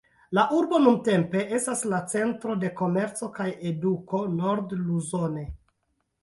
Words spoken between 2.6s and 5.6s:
de komerco kaj eduko nord-Luzone.